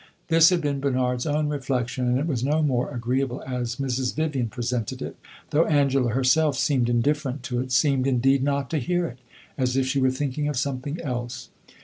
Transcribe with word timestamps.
This 0.29 0.49
had 0.49 0.61
been 0.61 0.79
Bernard's 0.79 1.27
own 1.27 1.47
reflection, 1.47 2.07
and 2.07 2.17
it 2.17 2.25
was 2.25 2.43
no 2.43 2.63
more 2.63 2.89
agreeable 2.91 3.43
as 3.45 3.75
Mrs. 3.75 4.15
Vivian 4.15 4.47
presented 4.49 4.99
it; 4.99 5.15
though 5.51 5.65
Angela 5.67 6.09
herself 6.13 6.57
seemed 6.57 6.89
indifferent 6.89 7.43
to 7.43 7.59
it 7.61 7.71
seemed, 7.71 8.07
indeed, 8.07 8.41
not 8.41 8.67
to 8.71 8.79
hear 8.79 9.05
it, 9.05 9.19
as 9.59 9.77
if 9.77 9.85
she 9.85 9.99
were 9.99 10.09
thinking 10.09 10.47
of 10.47 10.57
something 10.57 10.99
else. 11.01 11.49